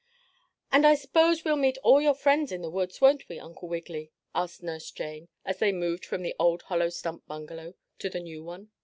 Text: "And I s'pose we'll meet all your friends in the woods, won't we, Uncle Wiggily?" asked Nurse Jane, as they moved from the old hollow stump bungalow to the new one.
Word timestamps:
"And 0.71 0.83
I 0.87 0.95
s'pose 0.95 1.45
we'll 1.45 1.57
meet 1.57 1.77
all 1.83 2.01
your 2.01 2.15
friends 2.15 2.51
in 2.51 2.63
the 2.63 2.71
woods, 2.71 2.99
won't 3.01 3.29
we, 3.29 3.37
Uncle 3.39 3.67
Wiggily?" 3.69 4.09
asked 4.33 4.63
Nurse 4.63 4.89
Jane, 4.89 5.27
as 5.45 5.59
they 5.59 5.71
moved 5.71 6.05
from 6.05 6.23
the 6.23 6.35
old 6.39 6.63
hollow 6.63 6.89
stump 6.89 7.27
bungalow 7.27 7.75
to 7.99 8.09
the 8.09 8.19
new 8.19 8.43
one. 8.43 8.71